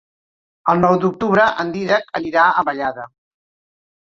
[0.71, 3.07] El nou d'octubre en Dídac anirà a Vallada.